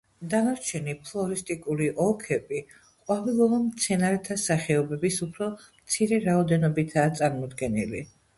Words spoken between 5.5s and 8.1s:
მცირე რაოდენობითაა წარმოდგენილი.